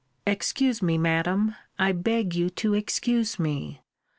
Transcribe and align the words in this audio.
Excuse 0.25 0.81
me, 0.81 0.97
Madam! 0.97 1.53
I 1.77 1.91
beg 1.91 2.33
you 2.33 2.49
to 2.49 2.73
excuse 2.73 3.37
me. 3.37 3.81